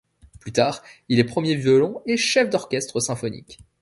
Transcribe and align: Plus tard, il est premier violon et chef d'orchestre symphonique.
Plus 0.39 0.51
tard, 0.51 0.81
il 1.09 1.19
est 1.19 1.23
premier 1.23 1.53
violon 1.53 2.01
et 2.07 2.17
chef 2.17 2.49
d'orchestre 2.49 2.99
symphonique. 2.99 3.59